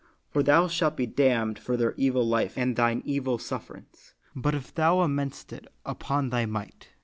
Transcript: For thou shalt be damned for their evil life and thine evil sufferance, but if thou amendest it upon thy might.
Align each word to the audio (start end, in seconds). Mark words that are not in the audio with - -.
For 0.31 0.41
thou 0.41 0.67
shalt 0.67 0.97
be 0.97 1.05
damned 1.05 1.59
for 1.59 1.77
their 1.77 1.93
evil 1.95 2.25
life 2.27 2.57
and 2.57 2.75
thine 2.75 3.03
evil 3.05 3.37
sufferance, 3.37 4.15
but 4.35 4.55
if 4.55 4.73
thou 4.73 5.01
amendest 5.01 5.53
it 5.53 5.67
upon 5.85 6.31
thy 6.31 6.47
might. 6.47 6.87